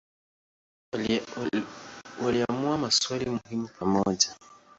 Waliamua 2.21 2.77
maswali 2.77 3.29
muhimu 3.29 3.67
pamoja. 3.67 4.35